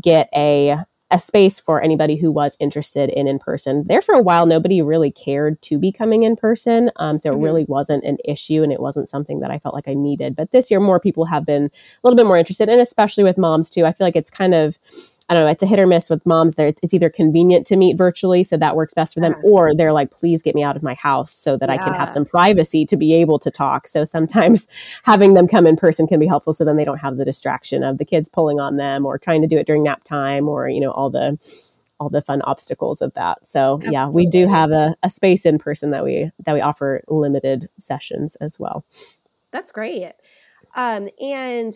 [0.00, 0.78] get a
[1.10, 3.84] a space for anybody who was interested in in person.
[3.86, 7.36] There for a while, nobody really cared to be coming in person, um, so it
[7.36, 7.42] Mhm.
[7.44, 10.34] really wasn't an issue, and it wasn't something that I felt like I needed.
[10.34, 11.70] But this year, more people have been a
[12.02, 13.84] little bit more interested, and especially with moms too.
[13.84, 14.76] I feel like it's kind of
[15.28, 16.56] I don't know, it's a hit or miss with moms.
[16.56, 19.50] There, it's either convenient to meet virtually, so that works best for them, Yeah.
[19.50, 22.10] or they're like, "Please get me out of my house so that I can have
[22.10, 24.68] some privacy to be able to talk." So sometimes
[25.04, 27.82] having them come in person can be helpful, so then they don't have the distraction
[27.82, 30.68] of the kids pulling on them or trying to do it during nap time, or
[30.68, 31.38] you know all the
[32.00, 33.46] all the fun obstacles of that.
[33.46, 37.02] So yeah, we do have a, a space in person that we that we offer
[37.08, 38.84] limited sessions as well.
[39.52, 40.12] That's great.
[40.76, 41.72] Um, and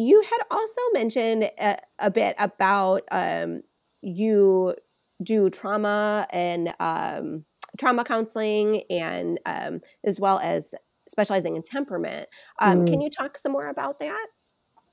[0.00, 3.62] you had also mentioned a, a bit about um,
[4.02, 4.74] you
[5.22, 7.44] do trauma and um,
[7.78, 10.74] trauma counseling, and um, as well as
[11.08, 12.28] specializing in temperament.
[12.60, 14.26] Um, Can you talk some more about that?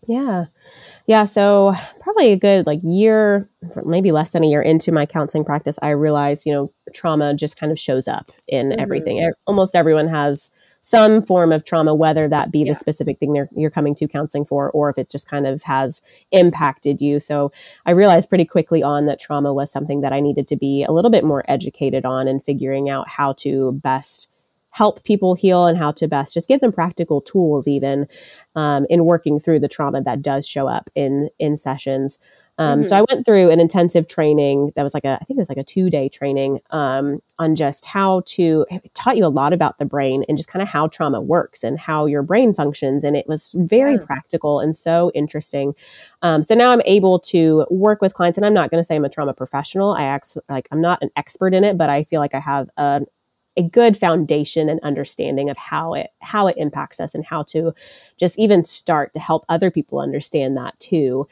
[0.08, 0.46] Yeah.
[1.08, 1.24] Yeah.
[1.24, 3.50] So, probably a good like year,
[3.86, 7.60] maybe less than a year into my counseling practice, I realized, you know, trauma just
[7.60, 8.80] kind of shows up in Mhm.
[8.80, 9.32] everything.
[9.48, 10.52] Almost everyone has
[10.90, 12.72] some form of trauma, whether that be Yeah.
[12.72, 15.64] the specific thing they're, you're coming to counseling for, or if it just kind of
[15.64, 17.20] has impacted you.
[17.20, 17.52] So,
[17.86, 20.92] I realized pretty quickly on that trauma was something that I needed to be a
[20.92, 24.30] little bit more educated on and figuring out how to best
[24.72, 28.08] help people heal and how to best just give them practical tools even
[28.56, 32.20] um, in working through the trauma that does show up in in sessions
[32.60, 35.42] um, so i went through an intensive training that was like a i think it
[35.42, 39.28] was like a two day training um, on just how to it taught you a
[39.28, 42.54] lot about the brain and just kind of how trauma works and how your brain
[42.54, 44.06] functions and it was very Yeah.
[44.06, 45.74] practical and so interesting
[46.22, 48.96] um, so now i'm able to work with clients and i'm not going to say
[48.96, 52.04] i'm a trauma professional i act like i'm not an expert in it but i
[52.04, 53.02] feel like i have a
[53.60, 57.74] a good foundation and understanding of how it how it impacts us and how to
[58.16, 61.28] just even start to help other people understand that too.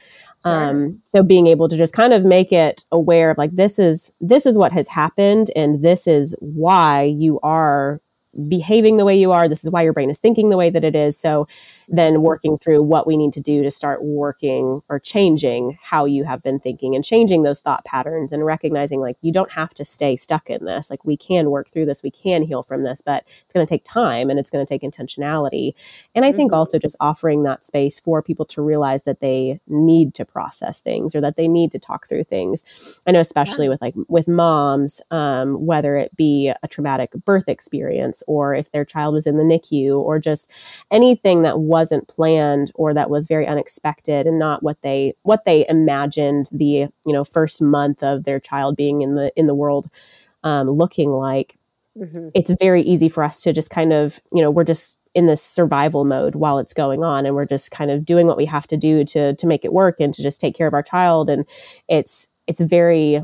[0.45, 4.11] Um, so being able to just kind of make it aware of like this is
[4.21, 7.99] this is what has happened and this is why you are
[8.47, 9.47] behaving the way you are.
[9.47, 11.17] This is why your brain is thinking the way that it is.
[11.17, 11.47] So
[11.87, 16.23] then working through what we need to do to start working or changing how you
[16.23, 19.85] have been thinking and changing those thought patterns and recognizing like you don't have to
[19.85, 23.01] stay stuck in this like we can work through this we can heal from this
[23.01, 25.73] but it's going to take time and it's going to take intentionality
[26.15, 26.55] and i think Mhm.
[26.57, 31.15] also just offering that space for people to realize that they need to process things
[31.15, 33.69] or that they need to talk through things i know especially Yeah.
[33.71, 38.85] with like with moms um, whether it be a traumatic birth experience or if their
[38.85, 40.49] child was in the nicu or just
[40.91, 45.59] anything that wasn't planned or that was very unexpected and not what they what they
[45.67, 46.73] imagined the
[47.07, 49.85] you know first month of their child being in the in the world
[50.43, 51.49] um, looking like
[51.97, 52.31] Mhm.
[52.33, 55.41] it's very easy for us to just kind of you know we're just in this
[55.57, 58.67] survival mode while it's going on and we're just kind of doing what we have
[58.67, 61.29] to do to to make it work and to just take care of our child
[61.29, 61.45] and
[61.87, 63.21] it's it's very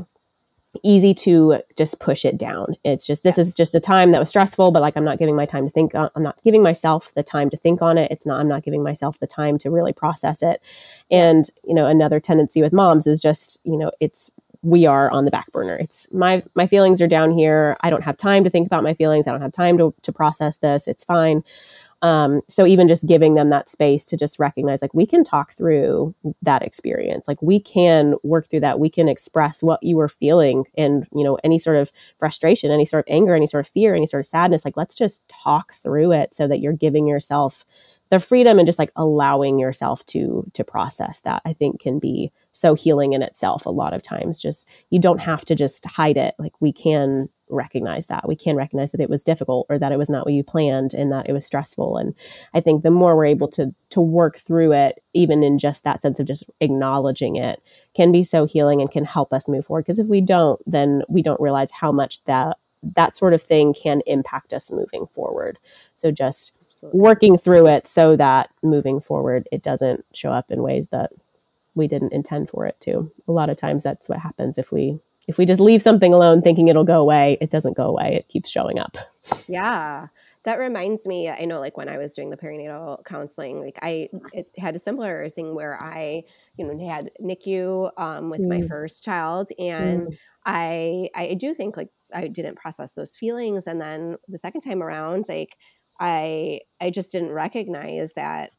[0.82, 2.76] easy to just push it down.
[2.84, 5.36] It's just this is just a time that was stressful, but like I'm not giving
[5.36, 5.94] my time to think.
[5.94, 8.10] On, I'm not giving myself the time to think on it.
[8.10, 8.40] It's not.
[8.40, 10.62] I'm not giving myself the time to really process it.
[11.10, 14.30] And you know, another tendency with moms is just you know, it's
[14.62, 15.76] we are on the back burner.
[15.76, 17.76] It's my my feelings are down here.
[17.80, 19.26] I don't have time to think about my feelings.
[19.26, 20.88] I don't have time to to process this.
[20.88, 21.42] It's fine.
[22.02, 25.52] Um, so even just giving them that space to just recognize like we can talk
[25.52, 27.28] through that experience.
[27.28, 28.80] Like we can work through that.
[28.80, 32.84] We can express what you were feeling and you know any sort of frustration any
[32.84, 34.64] sort of anger any sort of fear any sort of sadness.
[34.64, 37.64] Like let's just talk through it so that you're giving yourself
[38.12, 42.32] the freedom and just like allowing yourself to to process that i think can be
[42.52, 44.40] so healing in itself a lot of times.
[44.40, 46.34] Just you don't have to just hide it.
[46.38, 48.28] Like we can recognize that.
[48.28, 50.94] We can recognize that it was difficult or that it was not what you planned
[50.94, 51.96] and that it was stressful.
[51.96, 52.14] And
[52.54, 56.00] i think the more we're able to to work through it even in just that
[56.00, 57.62] sense of just acknowledging it
[57.94, 59.84] can be so healing and can help us move forward.
[59.84, 63.72] Because if we don't then we don't realize how much that that sort of thing
[63.72, 65.58] can impact us moving forward.
[65.94, 67.00] So just Absolutely.
[67.00, 71.12] working through it so that moving forward it doesn't show up in ways that
[71.74, 73.10] we didn't intend for it to.
[73.28, 76.42] A lot of times that's what happens if we if we just leave something alone
[76.42, 78.16] thinking it'll go away, it doesn't go away.
[78.16, 78.96] It keeps showing up.
[79.48, 80.08] Yeah.
[80.42, 84.08] That reminds me, I know like when I was doing the perinatal counseling, like I
[84.58, 86.24] had a similar thing where I,
[86.56, 88.48] you know, had NICU um, with mm.
[88.48, 90.18] my first child and mm.
[90.44, 94.82] I I do think like I didn't process those feelings and then the second time
[94.82, 95.56] around like
[96.02, 98.50] I I just didn't recognize that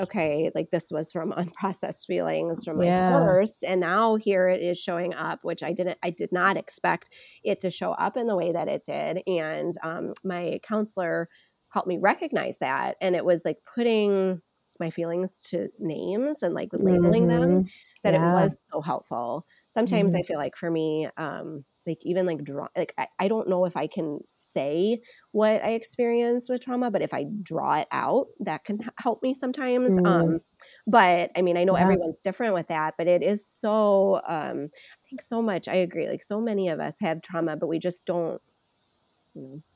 [0.00, 3.10] okay, like this was from unprocessed feelings from my yeah.
[3.10, 7.10] first, and now here it is showing up, which I didn't, I did not expect
[7.44, 9.22] it to show up in the way that it did.
[9.26, 11.28] And um, my counselor
[11.72, 14.42] helped me recognize that, and it was like putting
[14.80, 17.40] my feelings to names and like labeling mm-hmm.
[17.40, 17.66] them
[18.02, 18.30] that yeah.
[18.30, 19.46] it was so helpful.
[19.68, 20.20] Sometimes mm-hmm.
[20.20, 23.64] I feel like for me, um, like even like draw like I, I don't know
[23.64, 25.00] if i can say
[25.32, 29.34] what i experienced with trauma but if i draw it out that can help me
[29.34, 30.06] sometimes mm.
[30.06, 30.40] um
[30.86, 31.82] but i mean i know yeah.
[31.82, 36.08] everyone's different with that but it is so um i think so much i agree
[36.08, 38.40] like so many of us have trauma but we just don't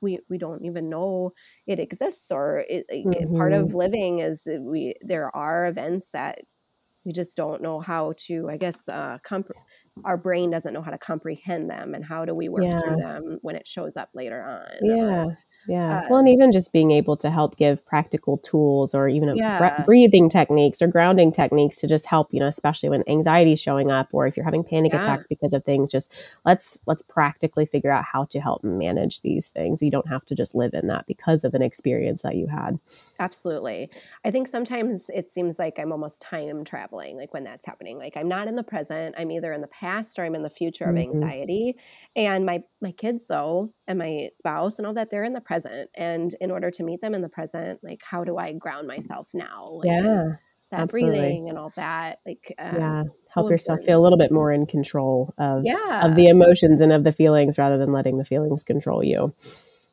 [0.01, 1.33] we we don't even know
[1.67, 3.37] it exists or it, mm-hmm.
[3.37, 6.41] part of living is we there are events that
[7.07, 9.53] we just don't know how to i guess uh, comp-
[10.05, 12.81] our brain doesn't know how to comprehend them and how do we work yeah.
[12.81, 15.25] through them when it shows up later on yeah
[15.69, 16.01] yeah.
[16.01, 19.83] Uh, well, and even just being able to help give practical tools or even yeah.
[19.85, 23.91] breathing techniques or grounding techniques to just help, you know, especially when anxiety is showing
[23.91, 25.01] up or if you're having panic yeah.
[25.01, 26.13] attacks because of things, just
[26.45, 29.83] let's let's practically figure out how to help manage these things.
[29.83, 32.79] You don't have to just live in that because of an experience that you had.
[33.19, 33.91] Absolutely.
[34.25, 37.99] I think sometimes it seems like I'm almost time traveling like when that's happening.
[37.99, 40.51] Like I'm not in the present, I'm either in the past or I'm in the
[40.51, 41.11] future of mm-hmm.
[41.11, 41.77] anxiety.
[42.15, 45.56] And my my kids though and my spouse and all that they're in the present
[45.65, 49.31] and in order to meet them in the present like how do i ground myself
[49.33, 50.33] now like, yeah
[50.71, 51.19] that absolutely.
[51.19, 54.51] breathing and all that like um, yeah help so yourself feel a little bit more
[54.51, 56.05] in control of yeah.
[56.05, 59.33] of the emotions and of the feelings rather than letting the feelings control you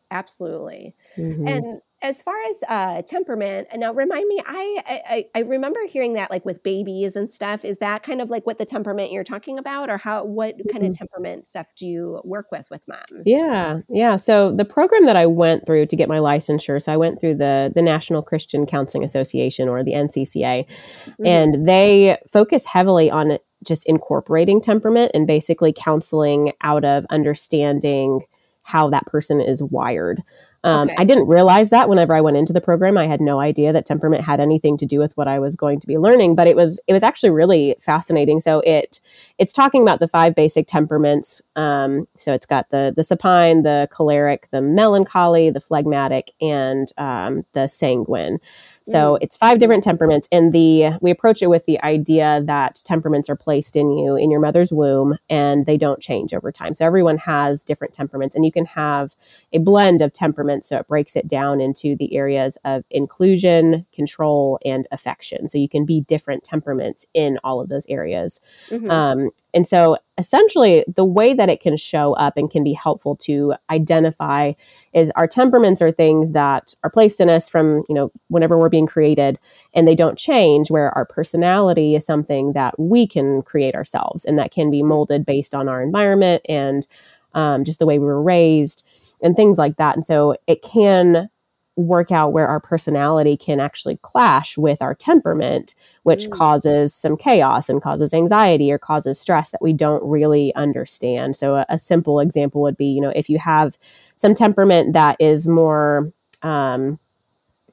[0.10, 1.48] absolutely mm-hmm.
[1.48, 6.30] and as far as uh, temperament, now remind me, I, I, I remember hearing that
[6.30, 7.64] like with babies and stuff.
[7.64, 10.84] Is that kind of like what the temperament you're talking about, or how what kind
[10.84, 10.92] mm-hmm.
[10.92, 13.24] of temperament stuff do you work with with moms?
[13.26, 14.18] Yeah, yeah.
[14.18, 17.36] So the program that I went through to get my licensure, so I went through
[17.36, 21.26] the the National Christian Counseling Association or the NCCA, mm-hmm.
[21.26, 28.26] and they focus heavily on just incorporating temperament and basically counseling out of understanding
[28.64, 30.22] how that person is wired.
[30.64, 30.96] Um, okay.
[30.98, 32.98] I didn't realize that whenever I went into the program.
[32.98, 35.80] I had no idea that temperament had anything to do with what I was going
[35.82, 38.40] to be learning, but it was it was actually really fascinating.
[38.40, 39.02] So it
[39.44, 41.42] it's talking about the five basic temperaments.
[41.58, 47.44] Um, so it's got the the supine, the choleric, the melancholy, the phlegmatic, and um,
[47.52, 48.40] the sanguine.
[48.86, 49.18] So mm.
[49.22, 53.36] it's five different temperaments, and the we approach it with the idea that temperaments are
[53.36, 56.74] placed in you in your mother's womb, and they don't change over time.
[56.74, 59.14] So everyone has different temperaments, and you can have
[59.52, 60.70] a blend of temperaments.
[60.70, 65.50] So it breaks it down into the areas of inclusion, control, and affection.
[65.50, 68.40] So you can be different temperaments in all of those areas.
[68.70, 68.90] Mm-hmm.
[68.90, 73.16] Um, and so essentially, the way that it can show up and can be helpful
[73.18, 74.54] to identify
[74.94, 78.70] is our temperaments are things that are placed in us from, you know, whenever we're
[78.70, 79.38] being created
[79.74, 84.40] and they don't change, where our personality is something that we can create ourselves and
[84.40, 86.88] that can be molded based on our environment and
[87.36, 88.88] um, just the way we were raised
[89.22, 89.96] and things like that.
[89.96, 91.30] And so it can
[91.76, 96.32] work out where our personality can actually clash with our temperament, which mm.
[96.32, 101.36] causes some chaos and causes anxiety or causes stress that we don't really understand.
[101.36, 103.78] So, a, a simple example would be, you know, if you have
[104.16, 106.12] some temperament that is more
[106.44, 107.00] um,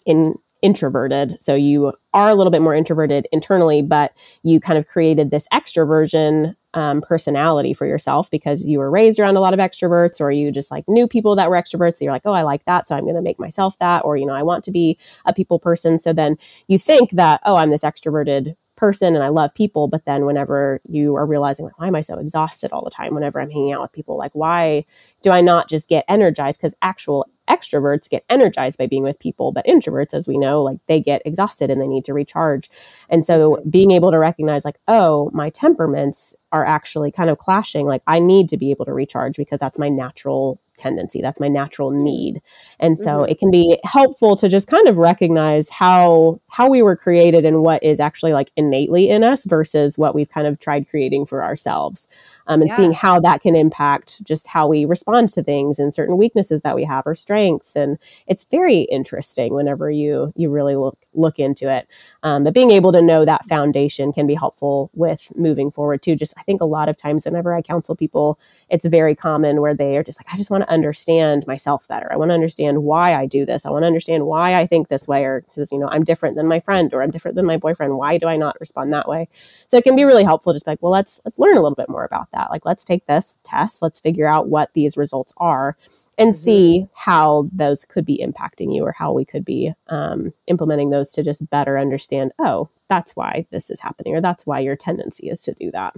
[0.06, 1.40] in introverted.
[1.40, 5.48] So you are a little bit more introverted internally, but you kind of created this
[5.52, 10.30] extroversion um, personality for yourself because you were raised around a lot of extroverts or
[10.30, 11.96] you just like knew people that were extroverts.
[11.96, 12.86] So you're like, oh, I like that.
[12.86, 14.04] So I'm going to make myself that.
[14.04, 15.98] Or, you know, I want to be a people person.
[15.98, 16.36] So then
[16.68, 19.88] you think that, oh, I'm this extroverted person and I love people.
[19.88, 23.14] But then whenever you are realizing, like, why am I so exhausted all the time
[23.14, 24.16] whenever I'm hanging out with people?
[24.16, 24.86] Like, why
[25.22, 26.60] do I not just get energized?
[26.60, 30.78] Because actual extroverts get energized by being with people, but introverts, as we know, like
[30.86, 32.70] they get exhausted and they need to recharge.
[33.08, 37.86] And so being able to recognize, like, oh, my temperaments are actually kind of clashing.
[37.86, 41.20] Like, I need to be able to recharge because that's my natural tendency.
[41.20, 42.40] That's my natural need.
[42.78, 43.30] And so mm-hmm.
[43.30, 47.62] it can be helpful to just kind of recognize how how we were created and
[47.62, 51.44] what is actually like innately in us versus what we've kind of tried creating for
[51.44, 52.08] ourselves
[52.46, 52.76] um, and yeah.
[52.76, 56.74] seeing how that can impact just how we respond to things and certain weaknesses that
[56.74, 57.76] we have or strengths.
[57.76, 61.86] And it's very interesting whenever you you really look look into it.
[62.22, 66.16] Um, but being able to know that foundation can be helpful with moving forward too.
[66.16, 69.74] Just i think a lot of times whenever i counsel people it's very common where
[69.74, 72.82] they are just like i just want to understand myself better i want to understand
[72.82, 75.70] why i do this i want to understand why i think this way or because
[75.70, 78.26] you know i'm different than my friend or i'm different than my boyfriend why do
[78.26, 79.28] i not respond that way
[79.68, 81.88] so it can be really helpful just like well let's let's learn a little bit
[81.88, 82.50] more about that that.
[82.50, 85.76] Like, let's take this test, let's figure out what these results are
[86.18, 86.42] and mm-hmm.
[86.42, 91.10] see how those could be impacting you or how we could be um, implementing those
[91.12, 95.28] to just better understand, oh, that's why this is happening or that's why your tendency
[95.28, 95.94] is to do that.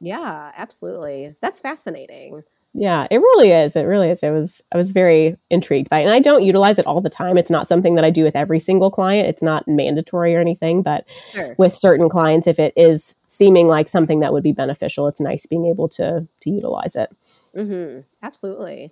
[0.00, 1.34] Yeah, absolutely.
[1.40, 2.42] That's fascinating.
[2.74, 3.76] Yeah, it really is.
[3.76, 4.22] It really is.
[4.22, 6.04] It was I was very intrigued by it.
[6.04, 7.36] And I don't utilize it all the time.
[7.36, 9.28] It's not something that I do with every single client.
[9.28, 11.54] It's not mandatory or anything, but sure.
[11.58, 15.44] with certain clients if it is seeming like something that would be beneficial, it's nice
[15.44, 17.10] being able to to utilize it.
[17.54, 18.90] hmm Absolutely.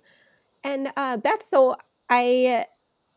[0.63, 1.75] And uh, Beth, so
[2.07, 2.67] I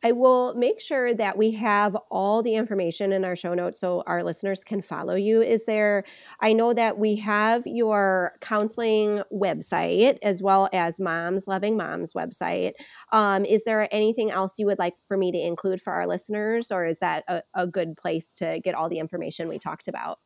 [0.05, 4.03] I will make sure that we have all the information in our show notes so
[4.07, 5.41] our listeners can follow you.
[5.41, 6.05] Is there,
[6.41, 12.73] I know that we have your counseling website as well as Moms Loving Moms website.
[13.13, 16.71] Um, is there anything else you would like for me to include for our listeners,
[16.71, 20.19] or is that a, a good place to get all the information we talked about?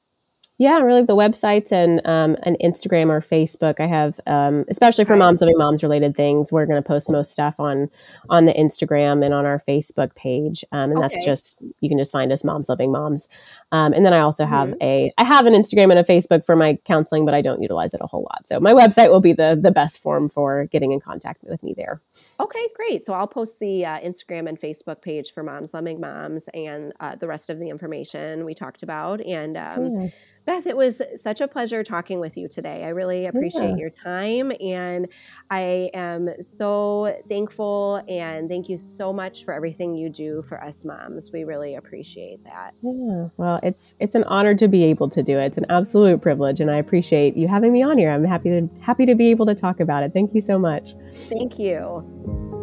[0.61, 3.79] Yeah, really the websites and um, an Instagram or Facebook.
[3.79, 6.51] I have, um, especially for moms loving moms related things.
[6.51, 7.89] We're going to post most stuff on
[8.29, 11.03] on the Instagram and on our Facebook page, um, and okay.
[11.03, 13.29] that's just you can just find us moms loving moms.
[13.71, 14.83] Um, and then I also have mm-hmm.
[14.83, 17.95] a I have an Instagram and a Facebook for my counseling, but I don't utilize
[17.95, 18.49] it a whole lot.
[18.49, 21.73] So my website will be the the best form for getting in contact with me
[21.77, 22.01] there.
[22.41, 23.05] Okay, great.
[23.05, 27.15] So I'll post the uh, Instagram and Facebook page for moms loving moms and uh,
[27.15, 29.57] the rest of the information we talked about and.
[29.57, 30.11] Um,
[30.49, 32.85] Beth, it was such a pleasure talking with you today.
[32.85, 33.77] I really appreciate yeah.
[33.77, 35.07] your time and
[35.51, 40.87] I am so thankful and thank you so much for everything you do for us
[40.87, 41.31] moms.
[41.31, 42.73] We really appreciate that.
[42.81, 43.29] Yeah.
[43.37, 45.45] Well, it's it's an honor to be able to do it.
[45.45, 48.11] It's an absolute privilege and I appreciate you having me on here.
[48.11, 50.15] I'm happy to happy to be able to talk about it.
[50.15, 50.95] Thank you so much.
[51.11, 52.58] Thank you.